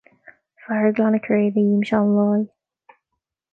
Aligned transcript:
Fear 0.65 0.83
ag 0.89 0.95
glanadh 0.99 1.25
cré 1.27 1.45
de 1.57 1.61
ghimseán 1.67 2.09
láí. 2.17 2.43